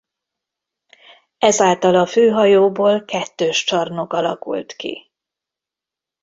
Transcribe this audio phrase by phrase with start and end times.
[1.37, 5.11] Ezáltal a főhajóból kettős csarnok alakult ki.